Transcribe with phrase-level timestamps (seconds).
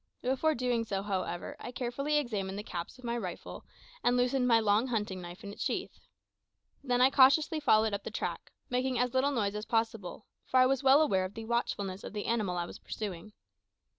[0.23, 3.65] Before doing so, however, I carefully examined the caps of my rifle
[4.03, 5.99] and loosened my long hunting knife in its sheath.
[6.83, 10.65] Then I cautiously followed up the track, making as little noise as possible, for I
[10.65, 13.33] was well aware of the watchfulness of the animal I was pursuing.